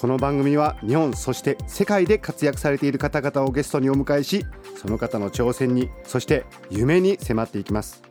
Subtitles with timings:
[0.00, 4.44] この番組は日本そして世界で活躍されている方々をゲストにお迎えし
[4.76, 8.02] その方の挑戦にそして夢に迫っていきます。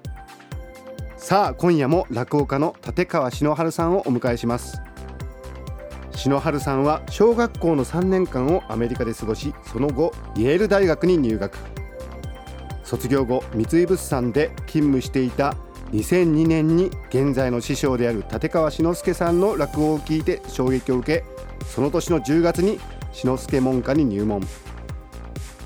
[1.18, 4.82] さあ今夜も落語家の立川篠春さんをお迎えします。
[6.16, 11.58] 篠春さんは小学校の3年間をアメリカで過ごしその後イェール大学に入学。
[12.84, 15.56] 卒業後三井物産で勤務していた
[15.94, 21.24] 2002年に現在の師匠である立川志の輔さんの落語を聞いて衝撃を受け
[21.68, 22.80] その年の10月に
[23.12, 24.42] 志の輔門下に入門。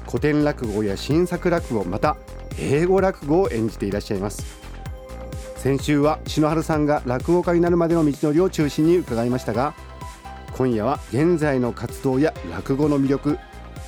[0.06, 2.18] 古典落語や新作落語また
[2.60, 4.44] 英語落語を演じていらっしゃいます。
[5.56, 9.74] 先週は篠原さんが落語家になるまでの道のりを中心に伺いましたが
[10.54, 13.40] 今夜は現在の活動や落語の魅力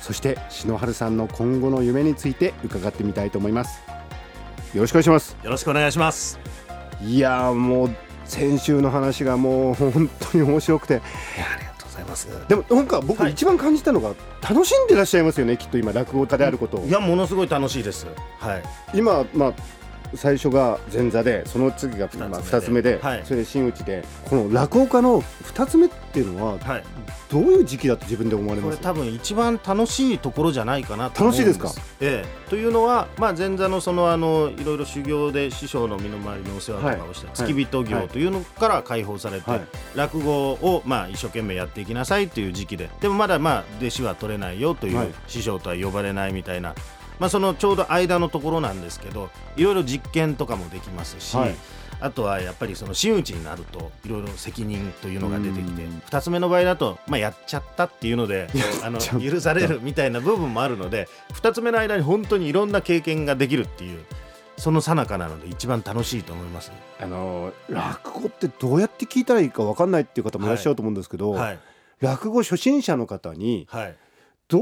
[0.02, 3.99] そして篠原さんの今後の夢について伺ってみたいと思います。
[4.74, 5.36] よろしくお願いします。
[5.42, 6.38] よろしくお願いします。
[7.02, 7.90] いやもう
[8.24, 10.94] 先週の話がもう本当に面白くて。
[10.94, 11.02] いや
[11.56, 12.28] ありがとうございます。
[12.48, 16.76] でもなんか僕一番感じたのが、楽しんでいらっしゃいますよねきっと今落語家であること。
[16.76, 18.06] をいやものすごい楽しいです。
[18.38, 18.62] はい。
[18.94, 19.54] 今まあ
[20.14, 23.22] 最初が前座でその次が2つ目で,、まあ、2つ目で、はい。
[23.24, 24.04] それで真打ちで。
[24.24, 26.84] この落語家の2つ目っていうのははい
[27.30, 28.78] どういう時期だと自分で思われます？
[28.78, 31.70] これ多分一番楽しいところじゃないかなと楽しいですか？
[32.00, 32.50] ええ。
[32.50, 37.36] というのは、まあ、前座のそのあのいろいろ修行で師匠の身の回りのお世話とかをしたはい。
[37.36, 39.60] 付き人業というのから解放されて、はい。
[39.94, 45.08] 落語をまあ一生懸命やっていきなさいという時期ででもまだまあ弟子は取れないよという、はい。
[45.28, 46.74] 師匠とは呼ばれないみたいな、
[47.20, 51.54] まあ、そのちょうど間のところなんですけどいろいろ実験とかもできますし、はい
[52.00, 55.98] あとはやっぱりその真打ちになるといろいろ責任というのが出てきてうん。
[55.98, 58.48] 2つ目の場合だと、まあ、やっちゃったっていうので
[58.82, 64.00] あの許される みたいな部分もあるので2つ目の間に本当にいろんな経験ができるっていう
[64.56, 66.70] その最中なので一番楽しいと思います。
[67.00, 71.58] あの落語ってどうやって聞いたらいいか分かんないっていう方もいらっしゃると思うんですけど、はい、
[72.00, 73.96] 落語初心者の方にはい。
[74.48, 74.60] ど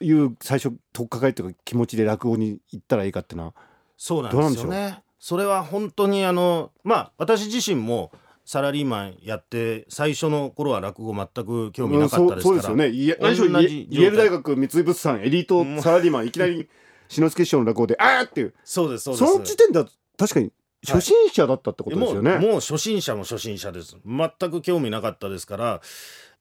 [0.00, 3.54] ういう最初取っかかりというか気持ちで落語に行ったらいいかっていうのは
[3.98, 5.02] そうなんですよね。
[5.18, 8.12] それは本当にあのまあ私自身も
[8.44, 12.88] サラリーマンやって最初の頃は落語全く興味なかったですから、うんそうですよね。
[12.90, 16.68] いや同じ最初イエル大状学三井物産エリートサラリーマンいきなり
[17.08, 18.54] 志の輔師匠の落語であーっていう。
[18.64, 19.32] そうですそうです。
[19.32, 20.52] その時点では確かに
[20.86, 23.96] 初心者だったってことですよね、もうもう初心者も初心者です。
[24.04, 25.80] 全く興味なかったですから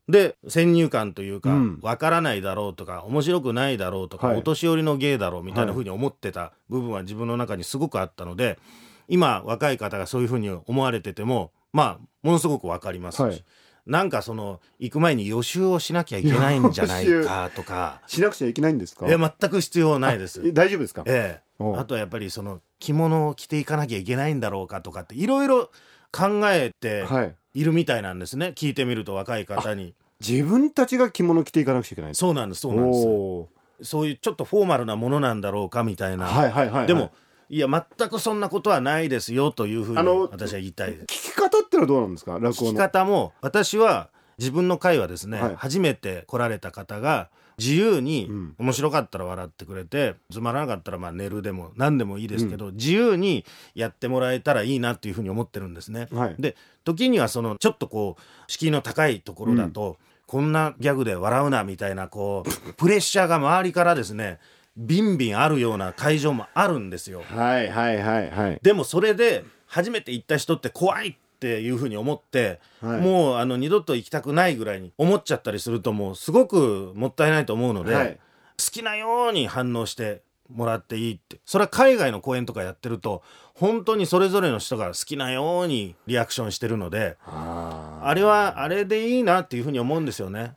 [0.07, 1.79] で先入観というかうん。
[1.81, 4.37] わからないだろうとか面白くないだろうとか、はい。
[4.37, 8.59] お年寄りの芸だろうみたいな風に思ってた部分は自分の中にすごくあったので
[9.07, 13.43] 今若い方がそういう風に思われててもまあものすごくわかりますし、はい。
[13.85, 18.01] なんかその行く前に予習をしなきゃいけないんじゃないかとか。
[18.07, 19.05] しなくちゃいけないんですか？
[19.07, 20.41] え全く必要ないです。
[20.43, 21.03] え大丈夫ですか？
[21.05, 21.63] ええ。
[21.77, 25.69] あとはやっぱりその着物を着ていかなきゃいけないんだろうかとかっていろいろ
[26.11, 28.53] 考えてはいいるみたいなんですね。
[28.55, 29.95] 聞いてみると若い方に。
[30.19, 33.07] 自分たちが着物着ていかなくちゃいけないそうなんですそうなんです。
[33.07, 33.49] お
[33.81, 36.87] そういうちょっとフォーマルなものなんだろうかみたいな、ーはいはいはいはい。
[36.87, 37.11] でも
[37.49, 40.91] いや全くそんなことはないですよというふうに私は言いたい。
[40.91, 42.39] です聞き方ってのはどうなんですか？
[42.39, 45.55] 落語聞きの方も私は自分の会はですね、はい。
[45.57, 48.55] 初めて来られた方が自由に、うん。
[48.57, 56.07] 面白かったら笑ってくれてつまらなかったらまあ寝るでも何でもいいですけど、自由にやってもらえたらいいなっていうふうに思ってるんですね。
[56.11, 56.35] はい。
[56.39, 58.21] で時にはそのちょっとこう
[58.51, 64.39] 敷居の高いところだと、こんなギャグで笑うなみたいなこうプレッシャーが周りからですね
[64.75, 67.23] ビンビンあるような会場もあるんですよ。
[67.29, 68.59] はいはいはいはい。
[68.61, 73.01] でもそれで初めて行った人って怖いっていうふうに思って、はい。
[73.01, 78.17] もうあの二度と行きたくないぐらいに思っちゃったりするともうすごくもったいないと思うので、はい。
[78.57, 81.39] 好きなように反応してもらっていいって。
[81.45, 83.21] それは海外の公演とかやってると
[83.53, 90.53] 本当にそれぞれの人が好きなようにリアクションしてるのであれはあれでいいなっていうふうに思うんですよね。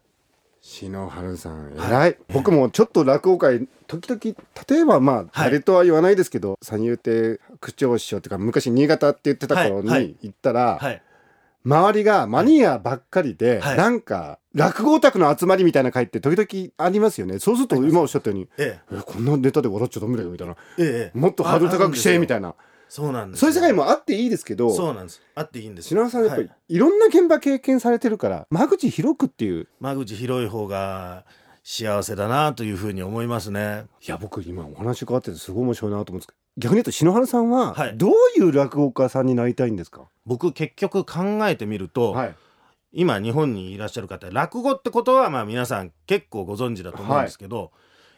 [0.69, 4.37] 篠原さん偉い、僕もちょっと落語会時々
[4.69, 5.29] 例えばまあはい。
[5.50, 9.87] 誰とは言わないですけど、三遊亭区長師匠っていうか昔新潟って言ってた頃はい。
[9.87, 10.09] はい。
[10.09, 11.03] に行ったら、はい、
[11.65, 13.79] 周りがマニアばっかりで、はい。
[13.79, 17.38] なんか落語オタクの集まりみたいな会って時々ありますよね。
[17.38, 19.00] そうすると今おっしゃったようにええ。
[19.06, 20.55] こんなネタで笑っちゃダメだよみたいな。
[20.79, 21.12] ええ。
[21.14, 22.55] えもっとハードル高くしてみたいいな
[22.88, 23.40] そうなんです。
[23.40, 25.20] そういう世界もあっていいですけどそうなんです。
[25.35, 25.88] あっていいんです。
[25.88, 26.79] 篠原さんやっぱり、、はい。
[26.79, 29.69] ろんな現場経験されてるから間口広くっていう。
[29.81, 31.25] 間口広い方が
[31.62, 33.85] 幸せだなというふうに思いますね。
[34.06, 37.96] いや僕今お話伺っててすごい面白いなと思うんですけど逆に言うと篠原さんははい。
[37.96, 42.35] どういう落語家さんになりたいんですか、僕結局考えてみると、はい。
[42.93, 47.70] 今日本にいらっしゃる方落語ってことはまあ皆さん結構ご存知だと思うんですけど、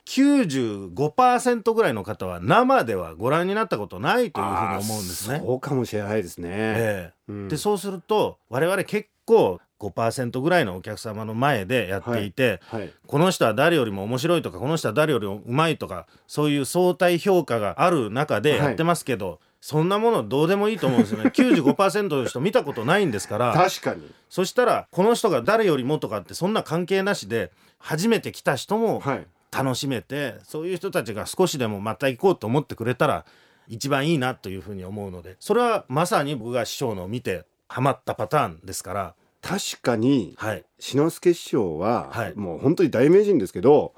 [0.06, 5.38] 95%ぐらいの方は生ではご覧になったことないというふうに思うんですね。
[5.38, 7.12] そうかもしれないですね、ええ。
[7.28, 7.48] うん。
[7.48, 12.92] でそうすると我々結構5%ぐらいのお客様の前でやっていて、はい。
[13.06, 21.30] この人は誰よりも面白いとかこの人は誰よりもうまいとかそういう相対評価がある中でやってますけど、そんなものどうでもいいと思うんですよね。
[21.34, 23.52] 95%の人見たことないんですから。
[23.52, 24.10] 確かに。
[24.28, 33.24] そしたらこの人が誰よりもとかってそんな関係なしで初めて来た人もはい楽しめてそういう人たちが少しでもまた行こうと思ってくれたら
[33.68, 39.14] 一番いいなというふうに思うのでそれはまさに僕が師匠のを見てハマったパターンですから。
[39.42, 40.64] 確かにはい。
[40.78, 42.34] 志の輔師匠は、はい。
[42.34, 43.94] もう本当に大名人ですけど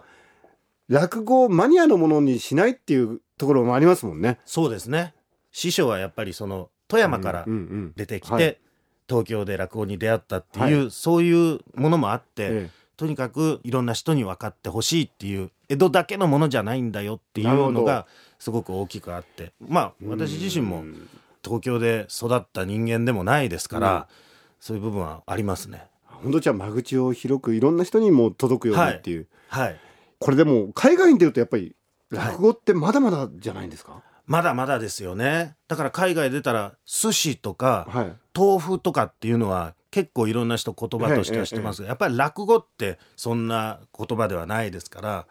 [0.88, 4.38] 落語をマニアのものにしないっていうところもありますもんね。
[4.44, 5.14] そうですね。
[5.50, 7.46] 師匠はやっぱりその富山から
[7.96, 8.58] 出てきて、はい。
[9.08, 18.06] 東京で落語に出会ったっていう、そういうものもあって、えとにかくいろんな人に分かってほしいっていう江戸だけのものじゃないんだよっていうのが
[18.38, 19.52] すごく大きくあって。
[19.66, 21.08] まあえ私自身もうん
[21.44, 24.08] 東京で育った人間でもないですから、
[24.60, 25.86] そういう部分はありますね。
[26.06, 29.76] 本当じゃあ間口を広くいろんな人にも届くようにっていう、はい。
[30.20, 31.74] これでも海外に出るとやっぱり
[32.10, 35.56] 落語ってまだまだじゃないんですか、まだまだですよね。
[35.66, 38.12] だから海外出たら寿司とかはい。
[38.34, 45.26] 豆腐とかっていうのは結構いろんな人言葉としては知ってますが、やっぱり落語ってそんな言葉ではないですから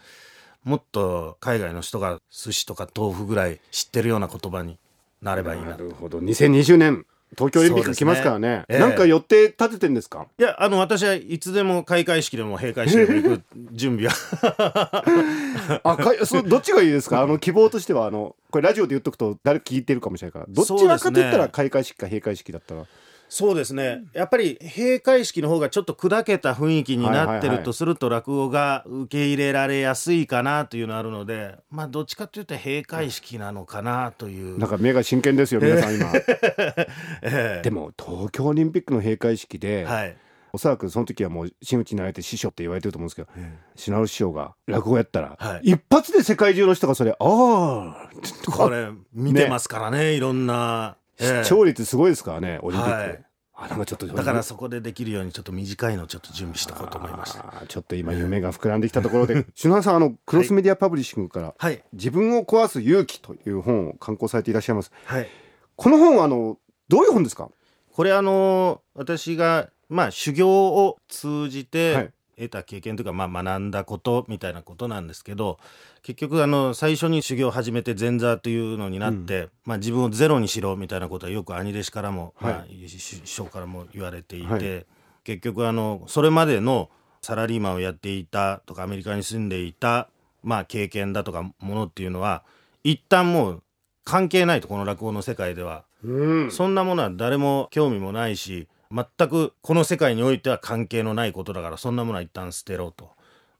[0.63, 4.77] もっと海外の人が寿司とか豆腐ぐらい知ってるような言葉に
[5.21, 6.19] なればいいななるほど。
[6.19, 7.05] 2020年
[7.37, 8.47] 東京オリンピック来ますからね。
[8.57, 8.65] ね。
[8.67, 8.79] ええ。
[8.79, 10.27] なんか予定立ててんですか？
[10.37, 15.81] いやあの私はいつでも開会式でも閉会式でも行く準備は。
[15.83, 17.21] あかいそどっちがいいですか？
[17.21, 20.45] あの希望としてはあのこれラジオで言っとくと誰聞いてるかもしれないから。
[20.49, 22.85] どっちらかと言ったら開会式か閉会式だったら
[23.33, 24.03] そうですね。
[24.11, 34.59] やっぱり閉会式の方がちょっと砕けた雰囲気になってるとすると落語が受け入れられやすいかなというのがあるのでまあどっちかというと閉会式なのかなという。
[34.59, 36.11] なんか目が真剣ですよ皆さん今。
[37.23, 37.61] ええ。
[37.63, 40.17] でも東京オリンピックの閉会式で、はい。
[40.51, 45.69] おそらくその時はもう真打ちになられて師匠って言われてると思うんですけどえ篠原師匠が落語やったら、はい。
[45.71, 53.25] 一発で世界中の人がそれああえこれ見てますからねいろんな、ええ視聴率すごいですからねオリンピック、はい。
[53.53, 57.63] あなんかちょっとだからそこでできるようにちょっと短いのをちょっと準備しておこうと思いました。
[57.67, 59.45] ちょっと今夢が膨らんできたところで。
[59.53, 64.91] 篠原さんあのクロスメディアパブリッシングからはい「自分を壊す勇気」という本を刊行されていらっしゃいます。
[65.05, 65.27] はい。
[65.75, 66.57] この本はあの
[66.87, 67.49] どういう本ですか？
[67.93, 71.65] これあの私がまあ修行を通じはい。
[71.65, 75.59] て得た経験というか、まあ、学んだことみたいなことなんですけど
[76.01, 82.53] 結局あの最初に修行を始めて前座というのになって、まあ、自分をゼロにしろみたいなことはよく兄弟子からも、はい。
[82.53, 84.85] まあ、師師匠からも言われていて、はい。
[85.23, 86.89] 結局あのそれまでの
[87.21, 90.09] サラリーマンをやっていたとかアメリカに住んでいた、
[90.43, 92.43] まあ、経験だとかものっていうのは
[92.83, 93.63] 一旦もう
[94.03, 95.85] 関係ないとこの落語の世界では。
[96.03, 96.51] うん。
[96.51, 103.11] そんなものは誰も興味もないし全くこの世界においては関係のないことだからそんなものは一旦捨てろと。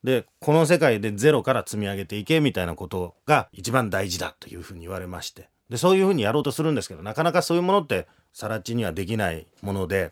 [0.03, 10.11] でこの世界でゼロから積み上げていけみたいなことが一番大事だというふうに言われましてでそういうふうにやろうとするんですけどなかなかそういうものって更地にはできないもので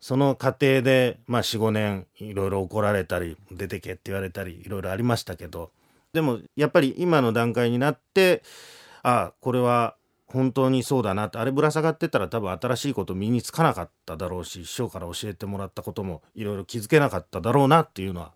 [0.00, 5.70] その過程で、まあ、45年いろいろ怒られたり出てけって言われたりいろいろありましたけど
[6.12, 8.42] でもやっぱり今の段階になって
[9.02, 9.96] ああこれは
[10.32, 18.32] 本当にそうだなってあれぶら下がってたら多分新しいこと身につかなかっただろうし師匠から教えてもらったこともいろいろ気づけなかっただろうなっていうのは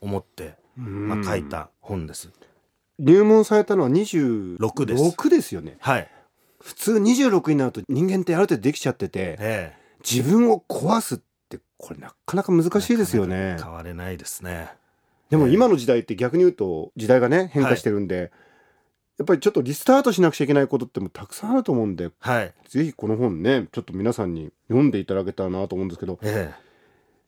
[0.00, 2.30] 思って、まあ、書いた本です。
[2.98, 5.02] 入門されたのは26 6です。
[5.02, 5.78] 6ですよね。
[5.80, 6.08] はい、
[6.60, 9.72] 普通26になると人間ってある程度できちゃっててえ
[10.08, 11.18] 自分を壊すっ
[11.48, 13.56] てこれなかなか難えしいですよね。
[13.58, 14.68] 変われないですね。
[15.30, 18.30] でも今の時代って逆に言うと時代がね変化してるんで、
[19.20, 26.70] やっぱりちょっとリスタートしなくちゃいけないことってもたくさんあると思うんではい、ぜひこの本ねちょっと皆さんに読んでいただけたらなと思うんですけどええ。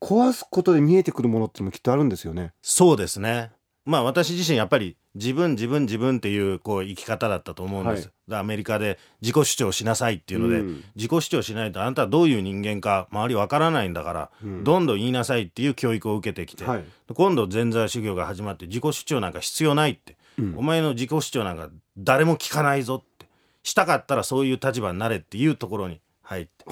[0.01, 2.53] 壊すことで見えてくるものってのもきっとあるんですよね。
[2.63, 3.53] そうですね。
[3.85, 8.07] まあ私自身やっぱり自分自分自分っていうこう生き方だったと思うんです。
[8.07, 8.31] はい。
[8.31, 10.85] でアメリカで自己主張しなさいっていうので、うん。
[10.97, 14.65] 自己主張しないとあなたはどういう人間か周りわからないんだから、うん。
[14.65, 16.85] どんどん言いなさいっていう教育を受けてきて、はい。
[17.13, 20.55] 今度前座修行が始まって自己主張なんか必要ないって、うん。
[20.57, 23.27] お前の自己主張なんか誰も聞かないぞって。
[23.63, 26.65] したかったらそういう立場になれっていうところに入って、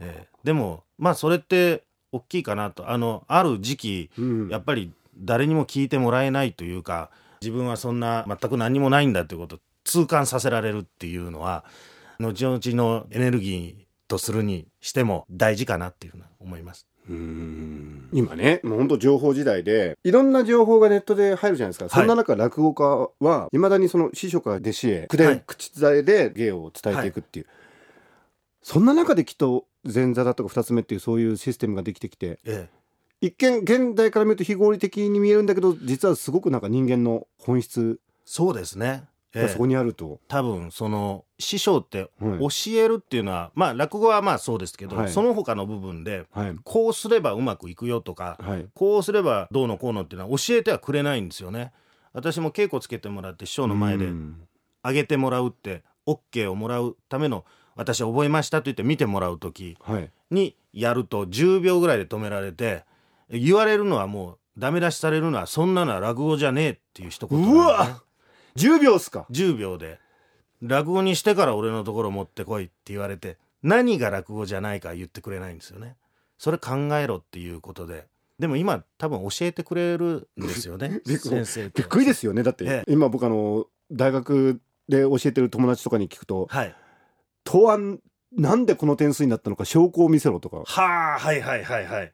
[0.00, 2.90] えーでもまあそれって大きいかなと。
[2.90, 4.48] あのある時期うん。
[4.48, 11.64] やっぱり誰にも聞いてもらえないというか自分はそんな全く何もないんだということを痛感させられるっていうのは
[12.18, 13.74] 後々のエネルギー
[14.08, 16.86] とするにしても大事かなっていうふうに思います。
[17.08, 18.08] うん。
[18.12, 21.88] 今ねもう本当情報時代でいろんな情報がネットで入るじゃないですか、い。
[21.88, 25.42] そんな中落語家はいまだにその師匠から弟子へ口伝、はい。
[25.46, 27.46] 口伝えで芸を伝えていくっていう、
[28.62, 32.68] そんな中できっと前座だとか二つ目っていうそういうシステムができてきてえ。
[33.20, 38.00] 一見現代から見ると非合理的に見えるんだけど実はすごくなんか人間の本質。
[38.24, 39.04] そうですね、
[39.34, 39.42] ええ。
[39.44, 42.38] がそこにあると、多分その師匠ってはい。
[42.38, 42.48] 教
[42.78, 45.10] えるっていうのは、まあ落語はまあそうですけど、はい。
[45.10, 46.56] その他の部分ではい。
[46.64, 48.66] こうすればうまくいくよとか、はい。
[48.74, 51.72] こうすればどうのこうのっていうのは教えてはくれないんですよね。
[52.12, 54.36] 私も稽古つけてもらって師匠の前でうん。
[54.84, 57.44] 上げてもらうって OK をもらうための
[57.76, 60.10] 私覚えましたと言って見てもらう時はい。
[60.30, 62.84] にやると10秒ぐらいで止められて
[63.30, 67.52] 言われるのはもうダメ出しされるのはそんなのは落語じゃねえっていう一言ね。
[67.52, 68.02] うわ
[68.56, 69.98] 10秒っすか？10秒で。
[70.60, 75.96] 落語にしてから俺のところ持ってこいって言われて何が落語じゃないか言ってくれないんですよね。
[76.38, 78.06] それ考えろっていうことで。
[78.38, 81.82] でも今多分教えてくれるんですよね 先生と。
[81.82, 82.42] びっくりですよね。
[82.42, 82.84] だって、え。
[82.88, 86.74] 今僕あの大学で教えてる友達とかに聞くとはい
[87.44, 88.00] 「答案
[88.32, 90.62] なんでこの点数になったのか証拠を見せろ」とか。
[90.64, 92.12] はあはいはいはいはい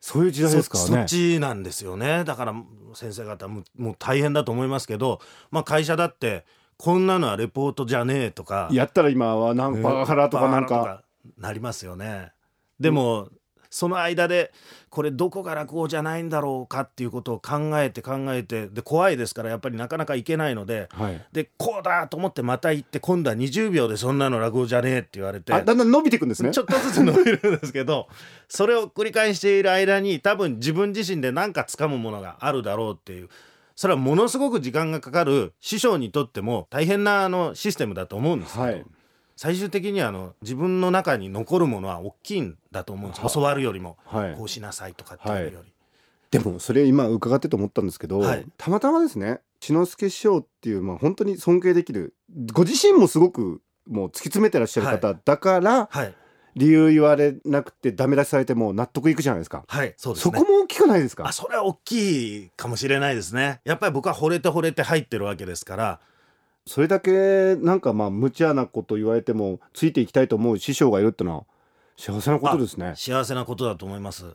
[0.00, 1.06] そういう時代ですからそそっね。
[1.06, 2.24] ちなんですよね。
[2.24, 2.54] だから
[2.94, 6.44] 先生方ももう大変だと思いますけど、まあ、会社だって
[6.76, 11.02] こんなのはレポートじゃねえとかやったら今はなんかパワハラとかなんか
[11.36, 12.32] なりますよね。
[12.78, 13.28] でも、
[13.70, 14.52] その間で
[14.90, 21.24] これどこが落語じゃないんだろうかっていうことを考えて考えてで怖いですからやっぱりなかなかいけないのではい。
[21.32, 26.50] でこうだと思ってまた行って今度は20秒でそんなの落語じゃねえって言われてあだんだん伸びていくんですね。
[26.50, 28.08] ちょっとずつ伸びるんですけど
[28.48, 33.28] それを繰り返している間に多分自分自身で何か掴むものがあるだろうっていう
[33.76, 38.84] それはものすごく時間がかかる師匠にとっても大変なあのシステムだと思うんですけど、はい
[39.38, 43.34] 最終的にはあの自分の中に残るものは大きいんだと思うんです。
[43.34, 44.34] 教わるよりも、はい。
[44.34, 45.72] こうしなさいとかっていうより、
[46.32, 48.44] でもそれ今伺ってて思ったんですけど、はい。
[48.56, 52.14] たまたまですね志の輔師匠っていうまあ本当に尊敬できる。
[52.52, 56.12] ご自身もすごくもう突き詰めてらっしゃる方だから、はい。
[56.56, 59.62] 理由言われなくてダメ出しされても納得いくじゃないですか。
[59.68, 61.28] はいそうですそねこも大きくないですか？
[61.28, 63.60] あそれは大きいかもしれないですね。
[63.62, 66.00] やっぱり僕は惚れて惚れて入ってるわけですから
[66.68, 71.44] それだけなんかまあ無茶なこと言われてもついていきたいと思う師匠がいるってのは
[71.96, 72.92] 幸せなことですね。
[72.94, 74.26] 幸せなことだと思います。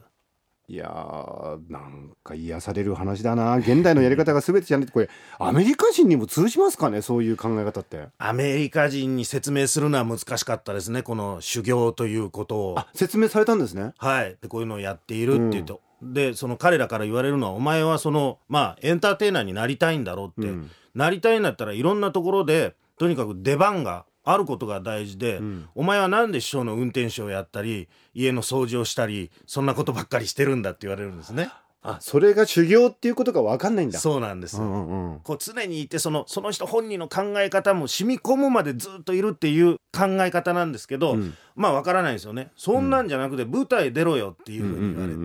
[0.69, 3.57] いやーなんか癒される話だな。
[3.57, 4.93] 現代のやり方が全てじゃなくて。
[4.93, 7.01] これアメリカ人にも通じますかね？
[7.01, 8.07] そういう考え方って。
[8.17, 11.03] アメリカ人に説明するのは難しかったですね。
[11.03, 12.79] この修行ということを。
[12.79, 13.93] あ説明されたんですね。
[13.97, 14.37] はい。
[14.41, 25.67] でこういうのをやっているっていうと、でその彼らから言われるのはお前はそのまあエンターテイナーになりたいんだろうって、うんなりたいんだったらいろんなところでとにかく出番があることが大事で、ん。
[25.75, 31.49] お前はなんで師匠の運転手をやったり家の掃除をしたりそんなことばっかりしてるんだって言われるんですね。
[31.85, 33.99] あそれが修行っていうことが分かんないんだ。
[33.99, 35.19] そうなんです、うんうんうん。
[35.19, 41.33] こう常にいてそのその人本人の考え方も染み込むまでずっといるっていう考え方なんですけど、うん。
[41.55, 42.51] まあわからないですよね。
[42.55, 45.15] そんなんじゃなくて舞台出ろよっていうふうに言われ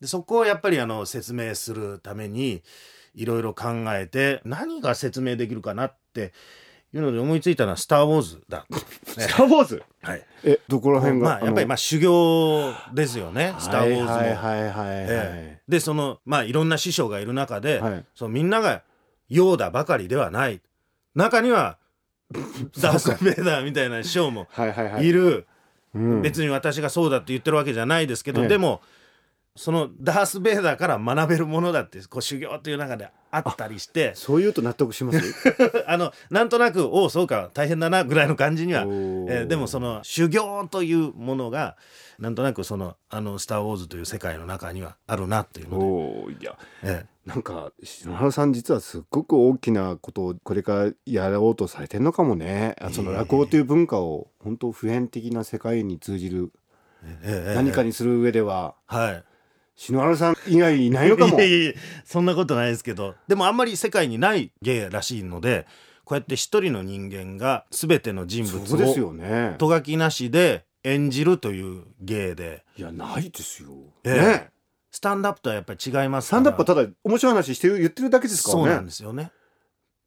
[0.00, 2.62] て、そこをやっぱりあの説明するために
[3.14, 6.32] いろいろ考えて何が説明できるかなって
[6.94, 8.66] いうので思いついたのは「スター・ウォーズだ」
[9.06, 15.60] スター・ウォーズはい、えどこら辺がまあやっぱりまあ修行ですよね「スター・ウォーズも」はいはいはいはい、ええ。
[15.68, 18.04] でそのまあいろんな師匠がいる中で、はい。
[18.14, 18.82] そのみんなが
[19.28, 20.60] ヨーダばかりではない。
[21.14, 21.78] 中には
[22.80, 25.06] ダース・ベイダーみたいな師匠もはいはいはい。
[25.06, 25.46] いる、
[25.94, 26.22] うん。
[26.22, 28.48] 別に私がそうだって言ってるわけじゃないですけど、ええ。
[28.48, 28.82] でも
[29.54, 35.20] そのダース・ベイダーから学べるものだってこう修行という中であったりしてそう言うと納得します？
[35.86, 41.76] あのなんとなくおおそうか大変だなぐらいの感じには、えーでもその修行というものが
[42.18, 46.56] なんとなくその「あのスター・ウォーズ」という世界の中にはあるなっていうので、おーいや。
[46.82, 52.74] えなんか篠原さん実はすっごく大きなことをこれからやろうとされてるのかもね。
[52.80, 56.52] あその落語という文化を本当普遍的な世界に通じる
[57.04, 57.54] えええ。
[57.54, 58.74] 何かにする上では。
[58.86, 59.24] はい
[59.76, 61.38] 篠原さん以外いないのかも。
[62.04, 63.14] そんなことないですけど。
[63.28, 65.66] でもあんまり世界にない芸らしいので
[66.04, 69.56] こうやって一人の人間が全ての人物をよね。
[69.58, 72.64] とがきなしで演じるという芸で。
[72.76, 73.70] いやないですよ、
[74.04, 74.14] ええ。
[74.14, 74.50] ね。
[74.90, 78.62] スタンダップとはやっぱり違いますスタンダップはただ面白い話してる言ってるだけですからね。
[78.62, 79.32] そうなんですよね。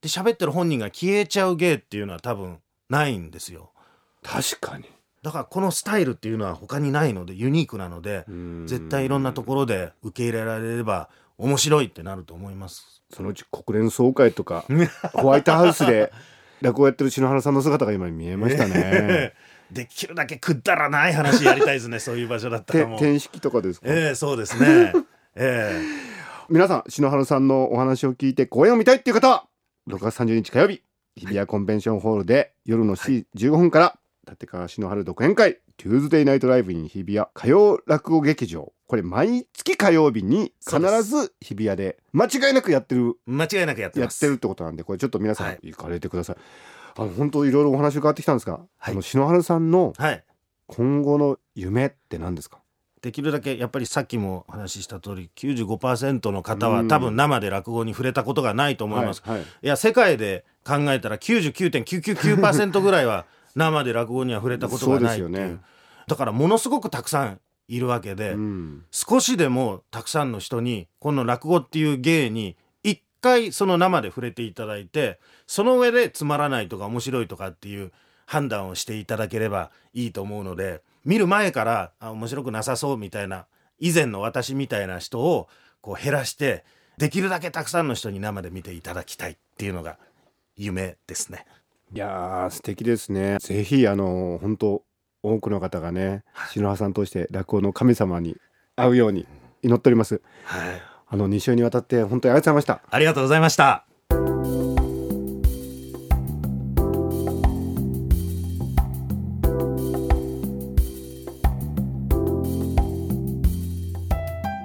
[0.01, 3.71] で喋ってる本人が消えちゃう芸っていうのは多分ないんですよ。
[4.21, 4.85] 確かに
[5.25, 8.25] だからこのスタイルっていうのは他にないのでユニークなので
[8.67, 13.01] 絶対いろんなところで受け入れられれば面白いってなると思います。
[13.11, 14.65] そのうち国連総会とか
[15.13, 16.13] ホワイトハウスで
[16.61, 19.33] 落語やってる篠原さんの姿が今見えましたね。
[19.71, 23.19] できるだけくだらない話やりたいですね そういう場所だったらもう。
[23.19, 24.93] 式とかですか、ええそうですね。
[25.33, 25.81] ええ。
[26.49, 29.47] 皆さん篠原さんのお話を聞いて公演を見たいっていう方は
[29.89, 30.83] 6月30日火曜日
[31.15, 38.73] 日比谷コンベンションホールで夜の7時15分から立川篠原独演会 Tuesday Night Live in 日比谷歌謡落語劇場。
[38.87, 45.59] これ毎月火曜日に必ず日比谷で間違いなくやってる間違いなくやってやってるってことなんでこれちょっと皆さんはい。
[45.63, 46.35] 行かれてください、
[46.95, 48.91] あの本当いろいろお話伺ってきたんですが、はい。
[48.91, 50.23] あの篠原さんのはい。
[50.67, 52.59] 今後の夢って何ですか？
[53.01, 56.87] できるだけやっぱりさっきもお話しした通り95%の方はうん。
[56.87, 59.45] 多分生で落語に触れたことがないと思います、はいはい。
[59.63, 63.25] いや世界で考えたら99.999%ぐらいは
[63.55, 65.29] 生で落語には触れたことがないっていう。
[65.29, 65.57] ね。
[66.07, 68.85] だからものすごくたくさんいるわけで、うん。
[68.91, 77.91] 少しでもたくさんの人にこの落語っていう芸に一回その生で触れていただいてその上でつまらないとか面白いとかっていう
[78.25, 83.45] 判断をしていただければいいと思うので見る前からあ面白くなさそうみたいな
[83.79, 85.47] 以前の私みたいな人を
[85.81, 86.63] こう減らして
[86.97, 89.97] できるだけたくさんの人に生で見ていただきたいっていうのが
[90.55, 91.45] 夢ですね。
[91.95, 94.83] いやー素敵ですねぜひあの本当
[95.23, 98.35] 多くの方がね篠原さんとして落語の神様に
[98.75, 99.25] 会うように
[99.63, 103.85] 祈っておりますはい、あの2週にわたって本当にありがとうございましたありがとうございました。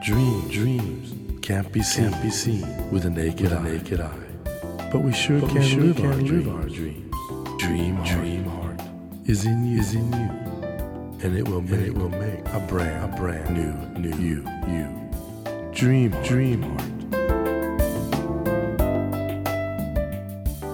[0.03, 3.63] Dream, dreams can't be seen, can't be seen with a naked, eye.
[3.63, 4.31] naked eye.
[4.91, 7.10] But we sure can, sure live, our live our dreams.
[9.31, 10.29] Is in you, is in you,
[11.23, 14.89] and it will make, it will make a brand, a brand new, new you, you.
[15.73, 16.83] Dream, dream heart.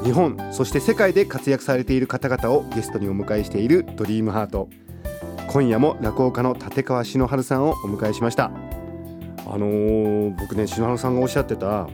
[0.02, 4.70] 日本そして世界で活躍されている方々をゲストにお迎えしているドリームハート。
[5.48, 8.46] 今夜も落語家の立川篠原さんをお迎えしました。
[8.46, 8.50] あ
[9.59, 11.90] のー僕ね篠原さんがおっしゃってた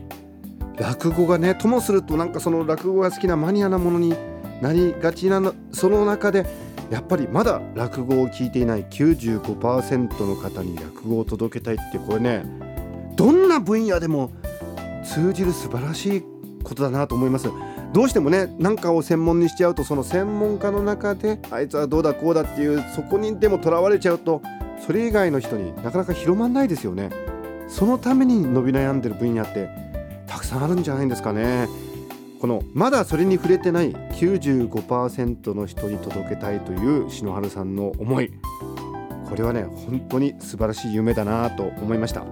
[0.78, 4.14] 落語がねともするとなんかその落語が好きなマニアなものに
[4.62, 6.46] なりがちなのその中で
[6.92, 12.44] やっぱりまだ落語を聞いていない95%の方に落語を届けたいってこれね
[13.16, 14.30] どんな分野でも
[15.02, 16.22] 通じる素晴らしい
[16.62, 17.48] ことだなと思います。
[17.94, 24.42] どうしてもね何かを専門にしちゃうとその専門家の中であいつはどうだこうだっていうそこにでもとらわれちゃうと
[24.86, 27.08] それ以外の人になかなか広まんないですよね。
[27.68, 29.70] そのために伸び悩んでる分野って
[30.26, 31.68] たくさんあるんじゃないんですかね。
[32.42, 38.32] このまだそれに触れてない95%の人に届けたいという篠原さんの思い。
[39.28, 42.24] これはね本当に素晴らしい夢だなと思いました。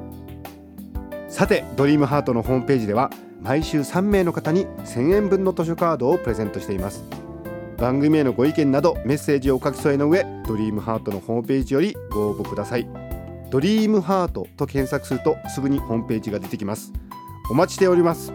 [1.29, 7.05] さてドリームハートのホームページでは毎週3名の方に1000円分の図書カードをプレゼントしています。
[7.79, 12.89] 番組へのご意見などメッセージをお書き添えの上ドリームハートのホームページよりご応募ください。
[13.51, 16.93] ドリームハートと検索するとすぐにホームページが出てきます。
[17.49, 18.33] お待ちしております。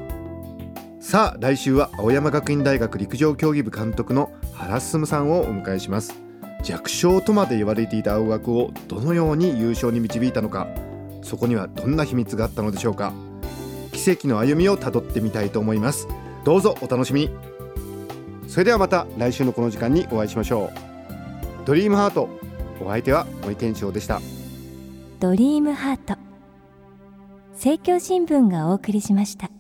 [1.08, 6.16] さあ来週は青山学院大学陸上競技部監督の原進さんをお迎えします。
[6.64, 10.68] 弱小とまで言われていた青学をどのように優勝に導いたのか
[11.22, 13.14] そこにはどんな秘密があったのでしょうか。
[13.92, 16.08] 奇跡の歩みをたどってみたいと思います。
[16.44, 17.30] どうぞお楽しみに。
[18.48, 21.68] それではまた来週のこの時間にお会いしましょう。
[21.68, 22.30] ドリームハート
[22.82, 24.22] お相手は森健翔でした。
[25.20, 26.18] ドリームハート。
[27.54, 29.52] 政教新聞がお送りしました。